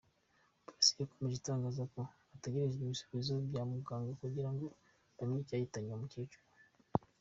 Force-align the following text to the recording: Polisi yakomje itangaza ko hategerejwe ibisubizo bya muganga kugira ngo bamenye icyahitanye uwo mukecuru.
Polisi 0.65 0.91
yakomje 1.01 1.35
itangaza 1.37 1.83
ko 1.93 1.99
hategerejwe 2.31 2.81
ibisubizo 2.83 3.33
bya 3.47 3.63
muganga 3.71 4.11
kugira 4.21 4.49
ngo 4.53 4.65
bamenye 5.17 5.41
icyahitanye 5.43 5.89
uwo 5.89 5.99
mukecuru. 6.03 6.45